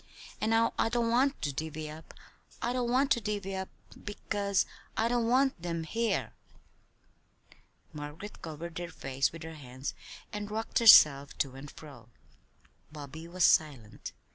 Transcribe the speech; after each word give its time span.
And 0.41 0.49
now 0.49 0.73
I 0.79 0.89
don't 0.89 1.11
want 1.11 1.39
to 1.43 1.53
divvy 1.53 1.87
up, 1.87 2.15
I 2.59 2.73
don't 2.73 2.89
want 2.89 3.11
to 3.11 3.21
divvy 3.21 3.55
up, 3.55 3.69
because 4.03 4.65
I 4.97 5.07
don't 5.07 5.27
want 5.27 5.61
them 5.61 5.83
here!" 5.83 6.33
Margaret 7.93 8.41
covered 8.41 8.79
her 8.79 8.89
face 8.89 9.31
with 9.31 9.43
her 9.43 9.53
hands 9.53 9.93
and 10.33 10.49
rocked 10.49 10.79
herself 10.79 11.37
to 11.37 11.53
and 11.53 11.69
fro. 11.69 12.09
Bobby 12.91 13.27
was 13.27 13.45
silent. 13.45 14.11